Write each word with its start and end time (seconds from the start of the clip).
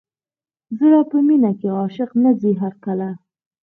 زړه 0.77 0.99
په 1.11 1.17
مینه 1.27 1.51
کې 1.59 1.67
عاشق 1.77 2.09
نه 2.23 2.31
ځي 2.41 2.51
هر 2.61 2.73
کله. 2.85 3.09